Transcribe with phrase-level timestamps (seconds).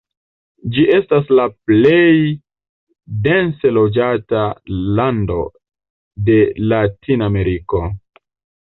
[0.77, 2.15] Ĝi estas la plej
[3.27, 4.43] dense loĝata
[4.99, 5.39] lando
[6.31, 6.41] de
[6.75, 7.87] Latinameriko.